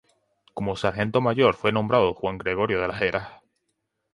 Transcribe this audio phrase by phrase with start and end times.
[0.55, 3.29] Como sargento mayor fue nombrado Juan Gregorio de Las Heras.